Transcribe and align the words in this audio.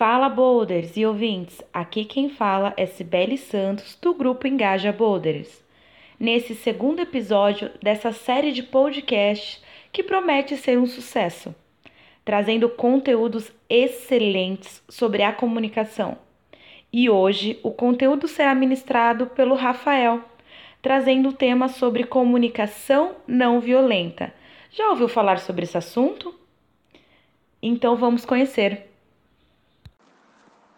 Fala 0.00 0.30
Boulders 0.30 0.96
e 0.96 1.04
ouvintes, 1.04 1.60
aqui 1.74 2.06
quem 2.06 2.30
fala 2.30 2.72
é 2.74 2.86
Cibele 2.86 3.36
Santos 3.36 3.98
do 4.00 4.14
grupo 4.14 4.46
Engaja 4.46 4.90
Boulders. 4.90 5.62
Nesse 6.18 6.54
segundo 6.54 7.00
episódio 7.00 7.70
dessa 7.82 8.10
série 8.10 8.50
de 8.50 8.62
podcasts 8.62 9.62
que 9.92 10.02
promete 10.02 10.56
ser 10.56 10.78
um 10.78 10.86
sucesso, 10.86 11.54
trazendo 12.24 12.66
conteúdos 12.66 13.52
excelentes 13.68 14.82
sobre 14.88 15.22
a 15.22 15.34
comunicação. 15.34 16.16
E 16.90 17.10
hoje 17.10 17.60
o 17.62 17.70
conteúdo 17.70 18.26
será 18.26 18.54
ministrado 18.54 19.26
pelo 19.26 19.54
Rafael, 19.54 20.22
trazendo 20.80 21.28
o 21.28 21.34
tema 21.34 21.68
sobre 21.68 22.04
comunicação 22.04 23.16
não 23.28 23.60
violenta. 23.60 24.32
Já 24.70 24.88
ouviu 24.88 25.08
falar 25.08 25.40
sobre 25.40 25.64
esse 25.64 25.76
assunto? 25.76 26.34
Então 27.62 27.96
vamos 27.96 28.24
conhecer. 28.24 28.89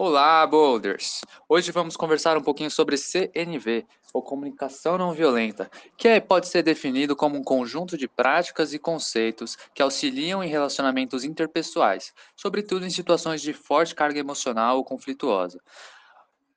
Olá, 0.04 0.44
Boulders! 0.44 1.20
Hoje 1.48 1.70
vamos 1.70 1.96
conversar 1.96 2.36
um 2.36 2.42
pouquinho 2.42 2.72
sobre 2.72 2.96
CNV, 2.96 3.86
ou 4.12 4.20
Comunicação 4.20 4.98
Não 4.98 5.12
Violenta, 5.12 5.70
que 5.96 6.08
é, 6.08 6.18
pode 6.18 6.48
ser 6.48 6.64
definido 6.64 7.14
como 7.14 7.38
um 7.38 7.44
conjunto 7.44 7.96
de 7.96 8.08
práticas 8.08 8.74
e 8.74 8.80
conceitos 8.80 9.56
que 9.72 9.80
auxiliam 9.80 10.42
em 10.42 10.48
relacionamentos 10.48 11.22
interpessoais, 11.22 12.12
sobretudo 12.34 12.84
em 12.84 12.90
situações 12.90 13.40
de 13.40 13.52
forte 13.52 13.94
carga 13.94 14.18
emocional 14.18 14.78
ou 14.78 14.84
conflituosa. 14.84 15.60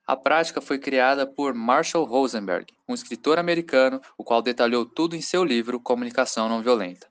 A 0.08 0.16
prática 0.16 0.59
foi 0.59 0.80
criada 0.80 1.27
por 1.27 1.53
Marshall 1.53 2.03
Rosenberg, 2.03 2.73
um 2.89 2.95
escritor 2.95 3.38
americano, 3.38 4.02
o 4.17 4.23
qual 4.23 4.41
detalhou 4.41 4.88
tudo 4.88 5.16
em 5.16 5.22
seu 5.22 5.44
livro 5.44 5.80
Comunicação 5.80 6.50
Não 6.50 6.64
Violenta. 6.64 7.08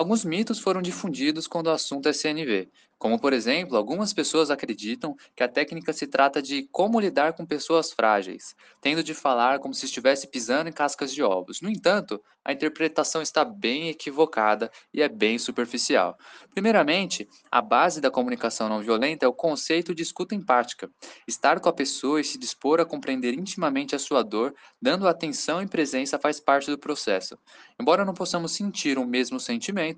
Alguns 0.00 0.24
mitos 0.24 0.58
foram 0.58 0.80
difundidos 0.80 1.46
quando 1.46 1.66
o 1.66 1.72
assunto 1.72 2.08
é 2.08 2.12
CNV, 2.14 2.70
como, 3.00 3.18
por 3.18 3.32
exemplo, 3.32 3.78
algumas 3.78 4.12
pessoas 4.12 4.50
acreditam 4.50 5.16
que 5.34 5.42
a 5.42 5.48
técnica 5.48 5.90
se 5.90 6.06
trata 6.06 6.42
de 6.42 6.68
como 6.70 7.00
lidar 7.00 7.32
com 7.32 7.46
pessoas 7.46 7.92
frágeis, 7.92 8.54
tendo 8.78 9.02
de 9.02 9.14
falar 9.14 9.58
como 9.58 9.72
se 9.72 9.86
estivesse 9.86 10.26
pisando 10.28 10.68
em 10.68 10.72
cascas 10.72 11.10
de 11.10 11.22
ovos. 11.22 11.62
No 11.62 11.70
entanto, 11.70 12.22
a 12.44 12.52
interpretação 12.52 13.22
está 13.22 13.42
bem 13.42 13.88
equivocada 13.88 14.70
e 14.92 15.00
é 15.00 15.08
bem 15.08 15.38
superficial. 15.38 16.16
Primeiramente, 16.52 17.26
a 17.50 17.62
base 17.62 18.02
da 18.02 18.10
comunicação 18.10 18.68
não 18.68 18.82
violenta 18.82 19.24
é 19.24 19.28
o 19.28 19.32
conceito 19.32 19.94
de 19.94 20.02
escuta 20.02 20.34
empática. 20.34 20.90
Estar 21.26 21.58
com 21.58 21.70
a 21.70 21.72
pessoa 21.72 22.20
e 22.20 22.24
se 22.24 22.38
dispor 22.38 22.80
a 22.80 22.84
compreender 22.84 23.32
intimamente 23.32 23.96
a 23.96 23.98
sua 23.98 24.22
dor, 24.22 24.54
dando 24.80 25.08
atenção 25.08 25.62
e 25.62 25.66
presença 25.66 26.18
faz 26.18 26.38
parte 26.38 26.70
do 26.70 26.78
processo. 26.78 27.38
Embora 27.80 28.04
não 28.04 28.12
possamos 28.12 28.52
sentir 28.52 28.98
o 28.98 29.06
mesmo 29.06 29.40
sentimento, 29.40 29.89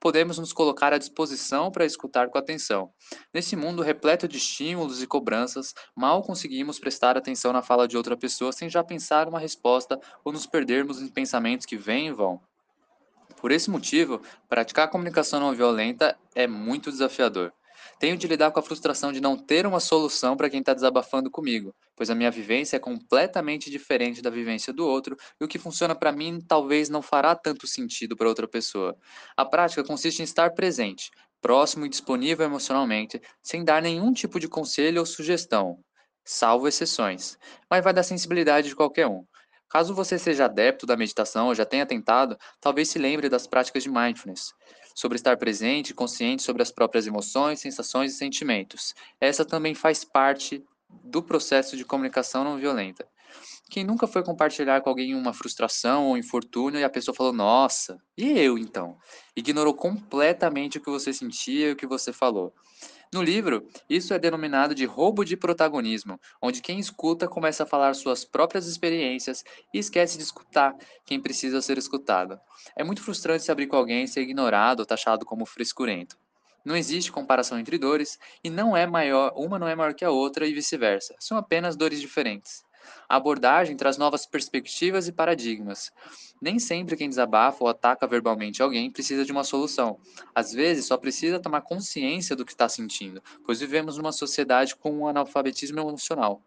podemos 0.00 0.38
nos 0.38 0.52
colocar 0.52 0.92
à 0.92 0.98
disposição 0.98 1.70
para 1.70 1.84
escutar 1.84 2.28
com 2.28 2.38
atenção. 2.38 2.90
Nesse 3.32 3.56
mundo 3.56 3.82
repleto 3.82 4.26
de 4.26 4.38
estímulos 4.38 5.02
e 5.02 5.06
cobranças, 5.06 5.74
mal 5.94 6.22
conseguimos 6.22 6.78
prestar 6.78 7.16
atenção 7.16 7.52
na 7.52 7.62
fala 7.62 7.86
de 7.86 7.96
outra 7.96 8.16
pessoa 8.16 8.52
sem 8.52 8.68
já 8.68 8.82
pensar 8.82 9.28
uma 9.28 9.38
resposta 9.38 10.00
ou 10.24 10.32
nos 10.32 10.46
perdermos 10.46 11.00
em 11.00 11.08
pensamentos 11.08 11.66
que 11.66 11.76
vêm 11.76 12.08
e 12.08 12.12
vão. 12.12 12.40
Por 13.40 13.52
esse 13.52 13.70
motivo, 13.70 14.20
praticar 14.48 14.86
a 14.86 14.90
comunicação 14.90 15.38
não 15.38 15.54
violenta 15.54 16.18
é 16.34 16.46
muito 16.46 16.90
desafiador. 16.90 17.52
Tenho 17.98 18.16
de 18.16 18.26
lidar 18.26 18.50
com 18.50 18.60
a 18.60 18.62
frustração 18.62 19.12
de 19.12 19.20
não 19.20 19.36
ter 19.36 19.66
uma 19.66 19.80
solução 19.80 20.36
para 20.36 20.50
quem 20.50 20.60
está 20.60 20.74
desabafando 20.74 21.30
comigo, 21.30 21.74
pois 21.94 22.10
a 22.10 22.14
minha 22.14 22.30
vivência 22.30 22.76
é 22.76 22.80
completamente 22.80 23.70
diferente 23.70 24.22
da 24.22 24.30
vivência 24.30 24.72
do 24.72 24.86
outro 24.86 25.16
e 25.40 25.44
o 25.44 25.48
que 25.48 25.58
funciona 25.58 25.94
para 25.94 26.12
mim 26.12 26.40
talvez 26.40 26.88
não 26.88 27.02
fará 27.02 27.34
tanto 27.34 27.66
sentido 27.66 28.16
para 28.16 28.28
outra 28.28 28.48
pessoa. 28.48 28.96
A 29.36 29.44
prática 29.44 29.84
consiste 29.84 30.20
em 30.20 30.24
estar 30.24 30.50
presente, 30.54 31.10
próximo 31.40 31.86
e 31.86 31.88
disponível 31.88 32.44
emocionalmente, 32.46 33.20
sem 33.42 33.64
dar 33.64 33.80
nenhum 33.82 34.12
tipo 34.12 34.40
de 34.40 34.48
conselho 34.48 35.00
ou 35.00 35.06
sugestão, 35.06 35.78
salvo 36.24 36.66
exceções, 36.66 37.38
mas 37.70 37.84
vai 37.84 37.92
da 37.92 38.02
sensibilidade 38.02 38.68
de 38.68 38.76
qualquer 38.76 39.06
um. 39.06 39.24
Caso 39.68 39.94
você 39.94 40.18
seja 40.18 40.44
adepto 40.44 40.86
da 40.86 40.96
meditação 40.96 41.48
ou 41.48 41.54
já 41.54 41.64
tenha 41.64 41.84
tentado, 41.84 42.38
talvez 42.60 42.88
se 42.88 42.98
lembre 42.98 43.28
das 43.28 43.46
práticas 43.46 43.82
de 43.82 43.90
mindfulness, 43.90 44.54
sobre 44.94 45.16
estar 45.16 45.36
presente 45.36 45.90
e 45.90 45.94
consciente 45.94 46.42
sobre 46.42 46.62
as 46.62 46.70
próprias 46.70 47.06
emoções, 47.06 47.60
sensações 47.60 48.14
e 48.14 48.16
sentimentos. 48.16 48.94
Essa 49.20 49.44
também 49.44 49.74
faz 49.74 50.04
parte 50.04 50.64
do 50.88 51.22
processo 51.22 51.76
de 51.76 51.84
comunicação 51.84 52.44
não 52.44 52.56
violenta. 52.56 53.06
Quem 53.68 53.84
nunca 53.84 54.06
foi 54.06 54.22
compartilhar 54.22 54.80
com 54.80 54.88
alguém 54.88 55.14
uma 55.14 55.32
frustração 55.32 56.06
ou 56.06 56.16
infortúnio 56.16 56.78
e 56.78 56.84
a 56.84 56.90
pessoa 56.90 57.14
falou, 57.14 57.32
nossa, 57.32 57.98
e 58.16 58.38
eu 58.38 58.56
então? 58.56 58.96
Ignorou 59.34 59.74
completamente 59.74 60.78
o 60.78 60.80
que 60.80 60.88
você 60.88 61.12
sentia 61.12 61.68
e 61.68 61.72
o 61.72 61.76
que 61.76 61.86
você 61.86 62.12
falou. 62.12 62.54
No 63.16 63.22
livro, 63.22 63.66
isso 63.88 64.12
é 64.12 64.18
denominado 64.18 64.74
de 64.74 64.84
roubo 64.84 65.24
de 65.24 65.38
protagonismo, 65.38 66.20
onde 66.38 66.60
quem 66.60 66.78
escuta 66.78 67.26
começa 67.26 67.62
a 67.62 67.66
falar 67.66 67.94
suas 67.94 68.26
próprias 68.26 68.66
experiências 68.66 69.42
e 69.72 69.78
esquece 69.78 70.18
de 70.18 70.22
escutar 70.22 70.76
quem 71.06 71.18
precisa 71.18 71.62
ser 71.62 71.78
escutado. 71.78 72.38
É 72.76 72.84
muito 72.84 73.00
frustrante 73.00 73.42
se 73.42 73.50
abrir 73.50 73.68
com 73.68 73.76
alguém 73.76 74.04
e 74.04 74.08
ser 74.08 74.20
ignorado 74.20 74.80
ou 74.80 74.86
taxado 74.86 75.24
como 75.24 75.46
frescurento. 75.46 76.18
Não 76.62 76.76
existe 76.76 77.10
comparação 77.10 77.58
entre 77.58 77.78
dores 77.78 78.18
e 78.44 78.50
não 78.50 78.76
é 78.76 78.86
maior, 78.86 79.32
uma 79.34 79.58
não 79.58 79.66
é 79.66 79.74
maior 79.74 79.94
que 79.94 80.04
a 80.04 80.10
outra 80.10 80.46
e 80.46 80.52
vice-versa. 80.52 81.14
São 81.18 81.38
apenas 81.38 81.74
dores 81.74 82.02
diferentes. 82.02 82.65
A 83.08 83.16
abordagem 83.16 83.76
traz 83.76 83.96
novas 83.96 84.26
perspectivas 84.26 85.08
e 85.08 85.12
paradigmas. 85.12 85.92
Nem 86.40 86.58
sempre 86.58 86.96
quem 86.96 87.08
desabafa 87.08 87.62
ou 87.62 87.68
ataca 87.68 88.06
verbalmente 88.06 88.62
alguém 88.62 88.90
precisa 88.90 89.24
de 89.24 89.32
uma 89.32 89.44
solução. 89.44 89.98
Às 90.34 90.52
vezes, 90.52 90.86
só 90.86 90.96
precisa 90.96 91.40
tomar 91.40 91.62
consciência 91.62 92.36
do 92.36 92.44
que 92.44 92.52
está 92.52 92.68
sentindo, 92.68 93.22
pois 93.44 93.60
vivemos 93.60 93.96
numa 93.96 94.12
sociedade 94.12 94.76
com 94.76 94.90
um 94.90 95.06
analfabetismo 95.06 95.80
emocional 95.80 96.42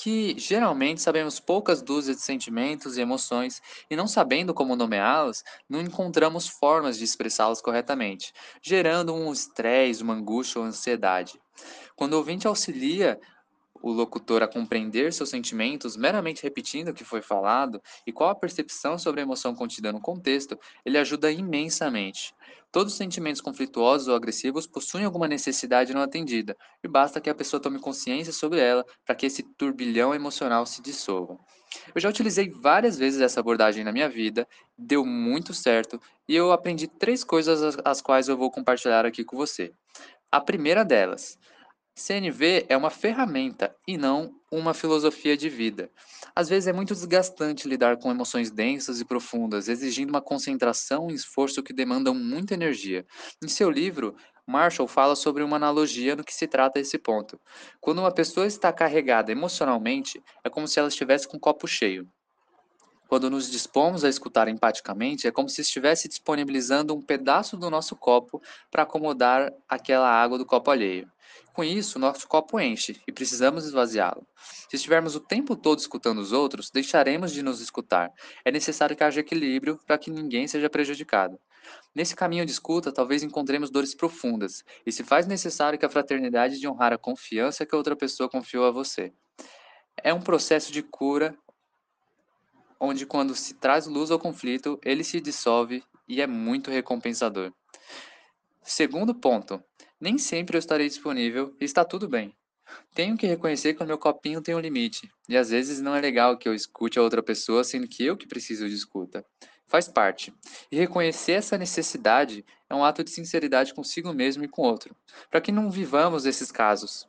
que 0.00 0.38
geralmente 0.38 1.02
sabemos 1.02 1.40
poucas 1.40 1.82
dúzias 1.82 2.18
de 2.18 2.22
sentimentos 2.22 2.96
e 2.96 3.00
emoções 3.00 3.60
e 3.90 3.96
não 3.96 4.06
sabendo 4.06 4.54
como 4.54 4.76
nomeá-las, 4.76 5.42
não 5.68 5.80
encontramos 5.80 6.46
formas 6.46 6.96
de 6.96 7.04
expressá-las 7.04 7.60
corretamente, 7.60 8.32
gerando 8.62 9.12
um 9.12 9.32
estresse, 9.32 10.00
uma 10.00 10.14
angústia 10.14 10.60
ou 10.60 10.66
ansiedade. 10.66 11.40
Quando 11.96 12.12
o 12.12 12.18
ouvinte 12.18 12.46
auxilia 12.46 13.18
o 13.82 13.90
locutor 13.90 14.42
a 14.42 14.48
compreender 14.48 15.12
seus 15.12 15.30
sentimentos 15.30 15.96
meramente 15.96 16.42
repetindo 16.42 16.88
o 16.88 16.94
que 16.94 17.04
foi 17.04 17.22
falado 17.22 17.80
e 18.06 18.12
qual 18.12 18.30
a 18.30 18.34
percepção 18.34 18.98
sobre 18.98 19.20
a 19.20 19.24
emoção 19.24 19.54
contida 19.54 19.92
no 19.92 20.00
contexto, 20.00 20.58
ele 20.84 20.98
ajuda 20.98 21.30
imensamente. 21.30 22.34
Todos 22.70 22.92
os 22.92 22.98
sentimentos 22.98 23.40
conflituosos 23.40 24.08
ou 24.08 24.14
agressivos 24.14 24.66
possuem 24.66 25.04
alguma 25.04 25.26
necessidade 25.26 25.94
não 25.94 26.02
atendida, 26.02 26.54
e 26.84 26.88
basta 26.88 27.20
que 27.20 27.30
a 27.30 27.34
pessoa 27.34 27.60
tome 27.60 27.78
consciência 27.78 28.32
sobre 28.32 28.60
ela 28.60 28.84
para 29.06 29.14
que 29.14 29.24
esse 29.24 29.42
turbilhão 29.42 30.14
emocional 30.14 30.66
se 30.66 30.82
dissolva. 30.82 31.38
Eu 31.94 32.00
já 32.00 32.08
utilizei 32.10 32.50
várias 32.50 32.98
vezes 32.98 33.20
essa 33.20 33.40
abordagem 33.40 33.84
na 33.84 33.92
minha 33.92 34.08
vida, 34.08 34.46
deu 34.76 35.04
muito 35.04 35.54
certo, 35.54 36.00
e 36.28 36.36
eu 36.36 36.52
aprendi 36.52 36.86
três 36.86 37.24
coisas 37.24 37.78
as, 37.84 38.02
quais 38.02 38.28
eu 38.28 38.36
vou 38.36 38.50
compartilhar 38.50 39.06
aqui 39.06 39.24
com 39.24 39.36
você. 39.36 39.72
A 40.30 40.40
primeira 40.40 40.84
delas, 40.84 41.38
CNV 41.98 42.66
é 42.68 42.76
uma 42.76 42.90
ferramenta 42.90 43.74
e 43.86 43.98
não 43.98 44.32
uma 44.52 44.72
filosofia 44.72 45.36
de 45.36 45.48
vida. 45.48 45.90
Às 46.34 46.48
vezes 46.48 46.68
é 46.68 46.72
muito 46.72 46.94
desgastante 46.94 47.68
lidar 47.68 47.98
com 47.98 48.08
emoções 48.08 48.52
densas 48.52 49.00
e 49.00 49.04
profundas, 49.04 49.68
exigindo 49.68 50.10
uma 50.10 50.22
concentração 50.22 51.10
e 51.10 51.14
esforço 51.14 51.60
que 51.60 51.72
demandam 51.72 52.14
muita 52.14 52.54
energia. 52.54 53.04
Em 53.42 53.48
seu 53.48 53.68
livro, 53.68 54.14
Marshall 54.46 54.86
fala 54.86 55.16
sobre 55.16 55.42
uma 55.42 55.56
analogia 55.56 56.14
no 56.14 56.22
que 56.22 56.32
se 56.32 56.46
trata 56.46 56.78
esse 56.78 56.96
ponto. 56.98 57.38
Quando 57.80 57.98
uma 57.98 58.14
pessoa 58.14 58.46
está 58.46 58.72
carregada 58.72 59.32
emocionalmente, 59.32 60.22
é 60.44 60.48
como 60.48 60.68
se 60.68 60.78
ela 60.78 60.88
estivesse 60.88 61.26
com 61.26 61.36
um 61.36 61.40
copo 61.40 61.66
cheio. 61.66 62.08
Quando 63.08 63.30
nos 63.30 63.50
dispomos 63.50 64.04
a 64.04 64.08
escutar 64.10 64.48
empaticamente, 64.48 65.26
é 65.26 65.32
como 65.32 65.48
se 65.48 65.62
estivesse 65.62 66.08
disponibilizando 66.08 66.94
um 66.94 67.00
pedaço 67.00 67.56
do 67.56 67.70
nosso 67.70 67.96
copo 67.96 68.42
para 68.70 68.82
acomodar 68.82 69.50
aquela 69.66 70.10
água 70.10 70.36
do 70.36 70.44
copo 70.44 70.70
alheio. 70.70 71.10
Com 71.54 71.64
isso, 71.64 71.98
nosso 71.98 72.28
copo 72.28 72.60
enche 72.60 73.00
e 73.08 73.10
precisamos 73.10 73.64
esvaziá-lo. 73.64 74.26
Se 74.68 74.76
estivermos 74.76 75.16
o 75.16 75.20
tempo 75.20 75.56
todo 75.56 75.78
escutando 75.78 76.18
os 76.18 76.32
outros, 76.32 76.70
deixaremos 76.70 77.32
de 77.32 77.42
nos 77.42 77.62
escutar. 77.62 78.12
É 78.44 78.52
necessário 78.52 78.94
que 78.94 79.02
haja 79.02 79.20
equilíbrio 79.20 79.80
para 79.86 79.96
que 79.96 80.10
ninguém 80.10 80.46
seja 80.46 80.68
prejudicado. 80.68 81.40
Nesse 81.94 82.14
caminho 82.14 82.44
de 82.44 82.52
escuta, 82.52 82.92
talvez 82.92 83.22
encontremos 83.22 83.70
dores 83.70 83.94
profundas, 83.94 84.62
e 84.84 84.92
se 84.92 85.02
faz 85.02 85.26
necessário 85.26 85.78
que 85.78 85.86
a 85.86 85.90
fraternidade 85.90 86.60
de 86.60 86.68
honrar 86.68 86.92
a 86.92 86.98
confiança 86.98 87.64
que 87.64 87.74
a 87.74 87.78
outra 87.78 87.96
pessoa 87.96 88.28
confiou 88.28 88.66
a 88.66 88.70
você. 88.70 89.12
É 89.96 90.12
um 90.12 90.20
processo 90.20 90.70
de 90.70 90.82
cura 90.82 91.34
onde 92.80 93.06
quando 93.06 93.34
se 93.34 93.54
traz 93.54 93.86
luz 93.86 94.10
ao 94.10 94.18
conflito, 94.18 94.78
ele 94.84 95.02
se 95.02 95.20
dissolve 95.20 95.82
e 96.08 96.20
é 96.20 96.26
muito 96.26 96.70
recompensador. 96.70 97.52
Segundo 98.62 99.14
ponto, 99.14 99.62
nem 100.00 100.18
sempre 100.18 100.56
eu 100.56 100.58
estarei 100.58 100.88
disponível 100.88 101.54
e 101.60 101.64
está 101.64 101.84
tudo 101.84 102.08
bem. 102.08 102.34
Tenho 102.94 103.16
que 103.16 103.26
reconhecer 103.26 103.74
que 103.74 103.82
o 103.82 103.86
meu 103.86 103.96
copinho 103.96 104.42
tem 104.42 104.54
um 104.54 104.60
limite, 104.60 105.10
e 105.28 105.36
às 105.36 105.48
vezes 105.50 105.80
não 105.80 105.94
é 105.94 106.00
legal 106.00 106.36
que 106.36 106.48
eu 106.48 106.54
escute 106.54 106.98
a 106.98 107.02
outra 107.02 107.22
pessoa 107.22 107.64
sendo 107.64 107.88
que 107.88 108.04
eu 108.04 108.16
que 108.16 108.26
preciso 108.26 108.68
de 108.68 108.74
escuta. 108.74 109.24
faz 109.66 109.86
parte. 109.86 110.32
E 110.72 110.76
reconhecer 110.76 111.32
essa 111.32 111.58
necessidade 111.58 112.44
é 112.70 112.74
um 112.74 112.84
ato 112.84 113.04
de 113.04 113.10
sinceridade 113.10 113.74
consigo 113.74 114.12
mesmo 114.14 114.44
e 114.44 114.48
com 114.48 114.62
o 114.62 114.64
outro, 114.64 114.96
para 115.30 115.40
que 115.40 115.52
não 115.52 115.70
vivamos 115.70 116.24
esses 116.24 116.50
casos. 116.50 117.06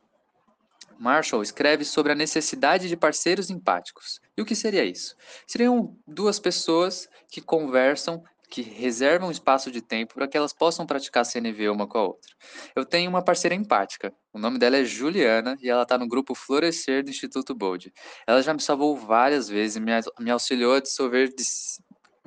Marshall 1.00 1.42
escreve 1.42 1.84
sobre 1.84 2.12
a 2.12 2.14
necessidade 2.14 2.86
de 2.86 2.96
parceiros 2.96 3.48
empáticos. 3.48 4.20
E 4.36 4.42
o 4.42 4.44
que 4.44 4.54
seria 4.54 4.84
isso? 4.84 5.16
Seriam 5.46 5.96
duas 6.06 6.38
pessoas 6.38 7.08
que 7.30 7.40
conversam 7.40 8.22
que 8.50 8.62
reservam 8.62 9.30
espaço 9.30 9.70
de 9.70 9.80
tempo 9.80 10.14
para 10.14 10.26
que 10.26 10.36
elas 10.36 10.52
possam 10.52 10.84
praticar 10.84 11.24
CNV 11.24 11.68
uma 11.68 11.86
com 11.86 11.98
a 11.98 12.02
outra. 12.02 12.30
Eu 12.74 12.84
tenho 12.84 13.08
uma 13.08 13.22
parceira 13.22 13.54
empática, 13.54 14.12
o 14.32 14.38
nome 14.38 14.58
dela 14.58 14.76
é 14.76 14.84
Juliana 14.84 15.56
e 15.62 15.70
ela 15.70 15.84
está 15.84 15.96
no 15.96 16.08
grupo 16.08 16.34
Florescer 16.34 17.04
do 17.04 17.10
Instituto 17.10 17.54
Bold. 17.54 17.92
Ela 18.26 18.42
já 18.42 18.52
me 18.52 18.60
salvou 18.60 18.96
várias 18.96 19.48
vezes, 19.48 19.80
me, 19.80 19.92
me 20.18 20.30
auxiliou 20.32 20.74
a 20.74 20.80
dissolver 20.80 21.32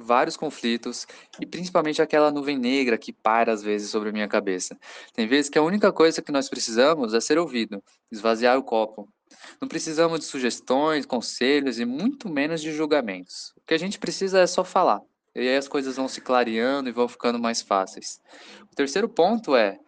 vários 0.03 0.37
conflitos 0.37 1.07
e 1.39 1.45
principalmente 1.45 2.01
aquela 2.01 2.31
nuvem 2.31 2.57
negra 2.57 2.97
que 2.97 3.13
paira 3.13 3.53
às 3.53 3.63
vezes 3.63 3.89
sobre 3.89 4.11
minha 4.11 4.27
cabeça. 4.27 4.77
Tem 5.13 5.27
vezes 5.27 5.49
que 5.49 5.57
a 5.57 5.63
única 5.63 5.91
coisa 5.91 6.21
que 6.21 6.31
nós 6.31 6.49
precisamos 6.49 7.13
é 7.13 7.21
ser 7.21 7.37
ouvido, 7.37 7.83
esvaziar 8.11 8.57
o 8.57 8.63
copo. 8.63 9.07
Não 9.59 9.67
precisamos 9.67 10.19
de 10.19 10.25
sugestões, 10.25 11.05
conselhos 11.05 11.79
e 11.79 11.85
muito 11.85 12.29
menos 12.29 12.61
de 12.61 12.71
julgamentos. 12.71 13.53
O 13.57 13.61
que 13.65 13.73
a 13.73 13.79
gente 13.79 13.97
precisa 13.99 14.39
é 14.39 14.47
só 14.47 14.63
falar. 14.63 15.01
E 15.35 15.39
aí 15.39 15.57
as 15.57 15.67
coisas 15.67 15.95
vão 15.95 16.07
se 16.07 16.21
clareando 16.21 16.89
e 16.89 16.91
vão 16.91 17.07
ficando 17.07 17.39
mais 17.39 17.61
fáceis. 17.61 18.19
O 18.71 18.75
terceiro 18.75 19.09
ponto 19.09 19.55
é: 19.55 19.79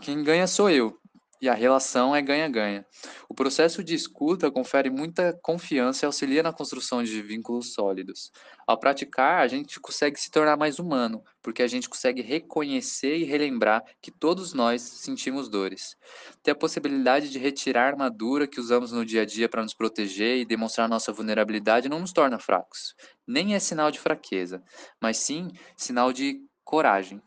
quem 0.00 0.22
ganha 0.22 0.46
sou 0.46 0.68
eu. 0.68 0.99
E 1.40 1.48
a 1.48 1.54
relação 1.54 2.14
é 2.14 2.20
ganha-ganha. 2.20 2.84
O 3.26 3.34
processo 3.34 3.82
de 3.82 3.94
escuta 3.94 4.50
confere 4.50 4.90
muita 4.90 5.32
confiança 5.42 6.04
e 6.04 6.06
auxilia 6.06 6.42
na 6.42 6.52
construção 6.52 7.02
de 7.02 7.22
vínculos 7.22 7.72
sólidos. 7.72 8.30
Ao 8.66 8.78
praticar, 8.78 9.40
a 9.40 9.48
gente 9.48 9.80
consegue 9.80 10.20
se 10.20 10.30
tornar 10.30 10.58
mais 10.58 10.78
humano, 10.78 11.24
porque 11.42 11.62
a 11.62 11.66
gente 11.66 11.88
consegue 11.88 12.20
reconhecer 12.20 13.16
e 13.16 13.24
relembrar 13.24 13.82
que 14.02 14.10
todos 14.10 14.52
nós 14.52 14.82
sentimos 14.82 15.48
dores. 15.48 15.96
Ter 16.42 16.50
a 16.50 16.54
possibilidade 16.54 17.30
de 17.30 17.38
retirar 17.38 17.84
a 17.84 17.88
armadura 17.88 18.46
que 18.46 18.60
usamos 18.60 18.92
no 18.92 19.04
dia 19.04 19.22
a 19.22 19.24
dia 19.24 19.48
para 19.48 19.62
nos 19.62 19.72
proteger 19.72 20.38
e 20.38 20.44
demonstrar 20.44 20.90
nossa 20.90 21.10
vulnerabilidade 21.10 21.88
não 21.88 22.00
nos 22.00 22.12
torna 22.12 22.38
fracos. 22.38 22.94
Nem 23.26 23.54
é 23.54 23.58
sinal 23.58 23.90
de 23.90 23.98
fraqueza, 23.98 24.62
mas 25.00 25.16
sim 25.16 25.48
sinal 25.74 26.12
de 26.12 26.38
coragem. 26.62 27.22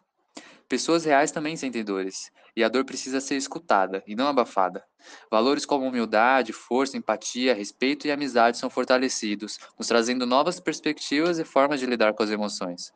Pessoas 0.67 1.05
reais 1.05 1.31
também 1.31 1.55
sentem 1.55 1.83
dores, 1.83 2.31
e 2.55 2.63
a 2.63 2.69
dor 2.69 2.85
precisa 2.85 3.19
ser 3.19 3.35
escutada 3.35 4.03
e 4.07 4.15
não 4.15 4.27
abafada. 4.27 4.83
Valores 5.29 5.65
como 5.65 5.85
humildade, 5.85 6.53
força, 6.53 6.97
empatia, 6.97 7.53
respeito 7.53 8.07
e 8.07 8.11
amizade 8.11 8.57
são 8.57 8.69
fortalecidos, 8.69 9.59
nos 9.77 9.87
trazendo 9.87 10.25
novas 10.25 10.59
perspectivas 10.59 11.39
e 11.39 11.43
formas 11.43 11.79
de 11.79 11.85
lidar 11.85 12.13
com 12.13 12.23
as 12.23 12.29
emoções. 12.29 12.93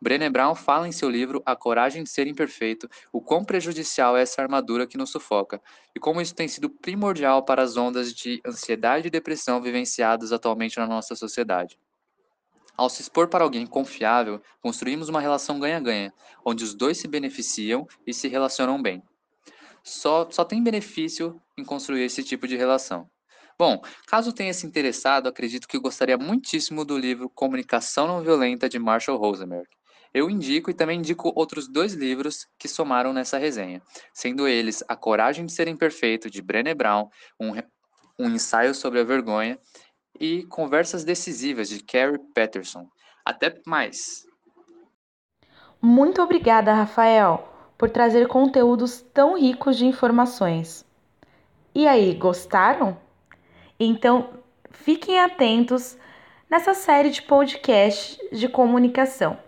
Brené 0.00 0.28
Brown 0.28 0.54
fala 0.54 0.88
em 0.88 0.92
seu 0.92 1.08
livro 1.08 1.42
A 1.46 1.54
Coragem 1.56 2.02
de 2.02 2.10
Ser 2.10 2.26
Imperfeito 2.26 2.88
o 3.12 3.20
quão 3.20 3.44
prejudicial 3.44 4.16
é 4.16 4.22
essa 4.22 4.42
armadura 4.42 4.86
que 4.86 4.98
nos 4.98 5.10
sufoca 5.10 5.62
e 5.94 6.00
como 6.00 6.20
isso 6.20 6.34
tem 6.34 6.48
sido 6.48 6.68
primordial 6.68 7.44
para 7.44 7.62
as 7.62 7.76
ondas 7.76 8.12
de 8.12 8.40
ansiedade 8.44 9.08
e 9.08 9.10
depressão 9.10 9.62
vivenciadas 9.62 10.32
atualmente 10.32 10.78
na 10.78 10.86
nossa 10.86 11.14
sociedade. 11.14 11.78
Ao 12.76 12.90
se 12.90 13.02
expor 13.02 13.28
para 13.28 13.44
alguém 13.44 13.66
confiável, 13.66 14.40
construímos 14.60 15.08
uma 15.08 15.20
relação 15.20 15.60
ganha-ganha, 15.60 16.12
onde 16.44 16.64
os 16.64 16.74
dois 16.74 16.98
se 16.98 17.06
beneficiam 17.06 17.86
e 18.06 18.12
se 18.12 18.28
relacionam 18.28 18.82
bem. 18.82 19.02
Só, 19.82 20.28
só 20.30 20.44
tem 20.44 20.62
benefício 20.62 21.40
em 21.56 21.64
construir 21.64 22.04
esse 22.04 22.24
tipo 22.24 22.48
de 22.48 22.56
relação. 22.56 23.08
Bom, 23.56 23.80
caso 24.08 24.32
tenha 24.32 24.52
se 24.52 24.66
interessado, 24.66 25.28
acredito 25.28 25.68
que 25.68 25.78
gostaria 25.78 26.18
muitíssimo 26.18 26.84
do 26.84 26.98
livro 26.98 27.30
Comunicação 27.30 28.08
Não 28.08 28.20
Violenta 28.20 28.68
de 28.68 28.80
Marshall 28.80 29.16
Rosenberg. 29.16 29.68
Eu 30.12 30.28
indico 30.28 30.70
e 30.70 30.74
também 30.74 30.98
indico 30.98 31.32
outros 31.36 31.68
dois 31.68 31.92
livros 31.92 32.46
que 32.58 32.66
somaram 32.66 33.12
nessa 33.12 33.38
resenha, 33.38 33.80
sendo 34.12 34.48
eles 34.48 34.82
A 34.88 34.96
Coragem 34.96 35.46
de 35.46 35.52
Ser 35.52 35.68
Imperfeito, 35.68 36.30
de 36.30 36.42
Brené 36.42 36.74
Brown, 36.74 37.08
um, 37.38 37.52
um 38.18 38.30
ensaio 38.30 38.74
sobre 38.74 39.00
a 39.00 39.04
vergonha, 39.04 39.58
e 40.20 40.44
Conversas 40.44 41.04
Decisivas, 41.04 41.68
de 41.68 41.82
Carrie 41.82 42.18
Patterson. 42.34 42.86
Até 43.24 43.60
mais! 43.66 44.26
Muito 45.80 46.22
obrigada, 46.22 46.72
Rafael, 46.72 47.48
por 47.76 47.90
trazer 47.90 48.26
conteúdos 48.26 49.02
tão 49.12 49.38
ricos 49.38 49.76
de 49.76 49.86
informações. 49.86 50.84
E 51.74 51.86
aí, 51.86 52.14
gostaram? 52.14 52.96
Então, 53.78 54.30
fiquem 54.70 55.20
atentos 55.20 55.98
nessa 56.48 56.72
série 56.72 57.10
de 57.10 57.20
podcasts 57.22 58.18
de 58.30 58.48
comunicação 58.48 59.38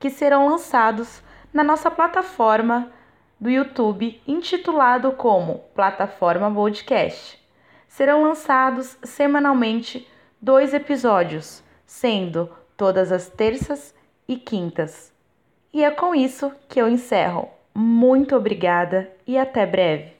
que 0.00 0.10
serão 0.10 0.48
lançados 0.48 1.22
na 1.52 1.62
nossa 1.62 1.90
plataforma 1.90 2.92
do 3.40 3.48
YouTube, 3.48 4.20
intitulado 4.26 5.12
como 5.12 5.60
Plataforma 5.74 6.52
Podcast. 6.52 7.38
Serão 7.86 8.22
lançados 8.22 8.98
semanalmente 9.02 10.08
dois 10.40 10.72
episódios, 10.74 11.62
sendo 11.86 12.50
todas 12.76 13.12
as 13.12 13.28
terças 13.28 13.94
e 14.26 14.36
quintas. 14.36 15.12
E 15.72 15.82
é 15.84 15.90
com 15.90 16.14
isso 16.14 16.52
que 16.68 16.80
eu 16.80 16.88
encerro. 16.88 17.48
Muito 17.74 18.36
obrigada 18.36 19.10
e 19.26 19.36
até 19.36 19.66
breve. 19.66 20.13